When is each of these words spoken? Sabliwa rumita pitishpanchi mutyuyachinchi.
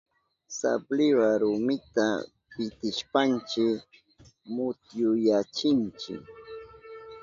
Sabliwa 0.57 1.27
rumita 1.41 2.07
pitishpanchi 2.49 3.65
mutyuyachinchi. 4.53 6.13